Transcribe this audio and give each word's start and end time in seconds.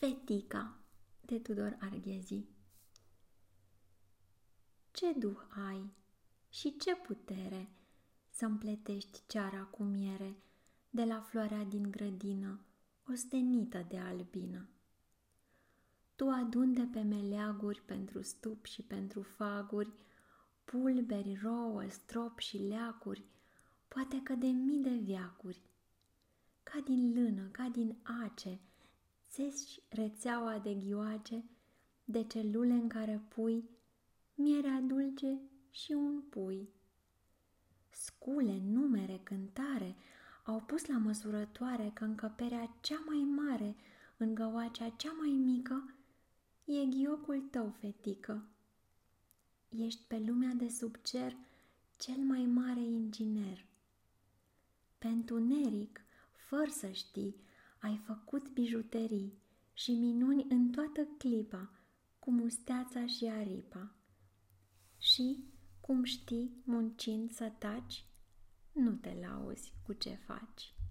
Fetica 0.00 0.78
de 1.20 1.38
Tudor 1.38 1.76
Arghezi 1.80 2.44
Ce 4.90 5.12
duh 5.12 5.38
ai 5.70 5.94
și 6.48 6.76
ce 6.76 6.96
putere 6.96 7.70
să 8.30 8.44
împletești 8.44 9.22
ceara 9.26 9.62
cu 9.62 9.82
miere 9.82 10.36
de 10.90 11.04
la 11.04 11.20
floarea 11.20 11.64
din 11.64 11.90
grădină, 11.90 12.60
ostenită 13.08 13.86
de 13.88 13.98
albină? 13.98 14.68
Tu 16.16 16.28
adun 16.28 16.72
de 16.72 16.88
pe 16.92 17.02
meleaguri 17.02 17.80
pentru 17.80 18.22
stup 18.22 18.64
și 18.64 18.82
pentru 18.82 19.22
faguri, 19.22 19.92
pulberi, 20.64 21.38
rouă, 21.42 21.88
strop 21.88 22.38
și 22.38 22.56
leacuri, 22.58 23.24
poate 23.88 24.22
că 24.22 24.34
de 24.34 24.46
mii 24.46 24.82
de 24.82 24.94
viacuri. 24.94 25.62
Ca 26.62 26.80
din 26.80 27.12
lână, 27.12 27.48
ca 27.48 27.68
din 27.68 27.98
ace, 28.22 28.60
țeși 29.30 29.80
rețeaua 29.88 30.58
de 30.58 30.74
ghioace, 30.74 31.44
de 32.04 32.24
celule 32.24 32.72
în 32.72 32.88
care 32.88 33.22
pui 33.28 33.68
mierea 34.34 34.80
dulce 34.80 35.40
și 35.70 35.92
un 35.92 36.20
pui. 36.20 36.68
Scule, 37.90 38.60
numere, 38.64 39.20
cântare 39.22 39.96
au 40.44 40.60
pus 40.60 40.86
la 40.86 40.98
măsurătoare 40.98 41.90
că 41.94 42.04
încăperea 42.04 42.76
cea 42.80 43.02
mai 43.06 43.18
mare 43.18 43.76
în 44.16 44.34
găoacea 44.34 44.88
cea 44.88 45.12
mai 45.12 45.30
mică 45.30 45.94
e 46.64 46.86
ghiocul 46.86 47.40
tău, 47.40 47.74
fetică. 47.78 48.44
Ești 49.68 50.00
pe 50.06 50.18
lumea 50.26 50.52
de 50.52 50.68
sub 50.68 50.96
cer 51.02 51.36
cel 51.96 52.18
mai 52.18 52.44
mare 52.44 52.80
inginer. 52.80 53.66
Pentru 54.98 55.38
neric, 55.38 56.00
fără 56.32 56.70
să 56.70 56.88
știi, 56.90 57.36
ai 57.80 57.96
făcut 58.06 58.48
bijuterii 58.48 59.38
și 59.72 59.92
minuni 59.92 60.46
în 60.48 60.70
toată 60.70 61.08
clipa, 61.18 61.70
cu 62.18 62.30
musteața 62.30 63.06
și 63.06 63.24
aripa. 63.24 63.94
Și, 64.98 65.44
cum 65.80 66.04
știi, 66.04 66.62
muncind 66.64 67.30
să 67.30 67.52
taci, 67.58 68.04
nu 68.72 68.92
te 68.92 69.16
lauzi 69.20 69.72
cu 69.82 69.92
ce 69.92 70.14
faci. 70.26 70.74